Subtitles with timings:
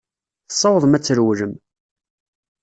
[0.47, 1.53] Tessawḍem ad trewlem.